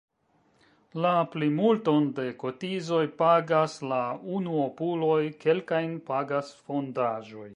[1.05, 4.01] La plimulton de la kotizoj pagas la
[4.39, 7.47] unuopuloj, kelkajn pagas fondaĵoj.